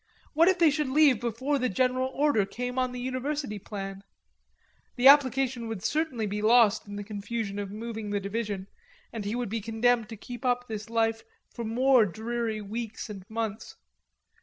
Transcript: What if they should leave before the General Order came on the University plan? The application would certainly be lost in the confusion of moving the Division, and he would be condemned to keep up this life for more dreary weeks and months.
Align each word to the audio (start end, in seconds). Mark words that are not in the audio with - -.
What 0.33 0.47
if 0.47 0.57
they 0.57 0.71
should 0.71 0.89
leave 0.89 1.19
before 1.19 1.59
the 1.59 1.69
General 1.69 2.07
Order 2.07 2.43
came 2.43 2.79
on 2.79 2.91
the 2.91 2.99
University 2.99 3.59
plan? 3.59 4.01
The 4.95 5.07
application 5.07 5.67
would 5.67 5.83
certainly 5.83 6.25
be 6.25 6.41
lost 6.41 6.87
in 6.87 6.95
the 6.95 7.03
confusion 7.03 7.59
of 7.59 7.69
moving 7.69 8.09
the 8.09 8.19
Division, 8.19 8.65
and 9.13 9.25
he 9.25 9.35
would 9.35 9.49
be 9.49 9.61
condemned 9.61 10.09
to 10.09 10.17
keep 10.17 10.43
up 10.43 10.67
this 10.67 10.89
life 10.89 11.23
for 11.53 11.63
more 11.63 12.07
dreary 12.07 12.61
weeks 12.61 13.11
and 13.11 13.29
months. 13.29 13.75